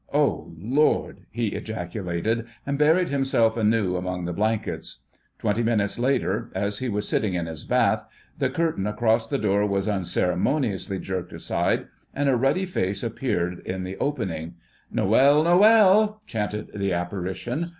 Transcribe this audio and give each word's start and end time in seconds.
"Oh 0.13 0.51
Lord!" 0.57 1.27
he 1.29 1.49
ejaculated, 1.49 2.47
and 2.65 2.79
buried 2.79 3.09
himself 3.09 3.55
anew 3.55 3.95
among 3.95 4.25
the 4.25 4.33
blankets. 4.33 5.01
Twenty 5.37 5.61
minutes 5.61 5.99
later, 5.99 6.49
as 6.55 6.79
he 6.79 6.89
was 6.89 7.07
sitting 7.07 7.35
in 7.35 7.45
his 7.45 7.63
bath, 7.63 8.03
the 8.35 8.49
curtain 8.49 8.87
across 8.87 9.27
the 9.27 9.37
door 9.37 9.63
was 9.67 9.87
unceremoniously 9.87 10.97
jerked 10.97 11.33
aside 11.33 11.85
and 12.15 12.27
a 12.29 12.35
ruddy 12.35 12.65
face 12.65 13.03
appeared 13.03 13.59
in 13.59 13.83
the 13.83 13.95
opening. 13.97 14.55
"No 14.91 15.13
o 15.13 15.13
el 15.13 15.35
l 15.35 15.35
l! 15.45 15.45
N 15.45 15.47
o 15.47 15.61
el!" 16.01 16.21
chanted 16.25 16.71
the 16.73 16.93
apparition. 16.93 17.69